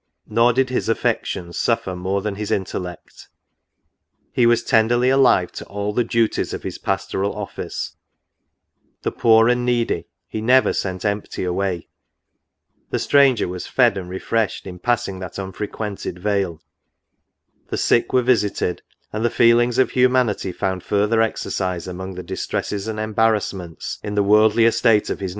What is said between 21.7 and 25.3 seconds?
among the distresses and embarrassments in the worldly estate of his 62 NOTES.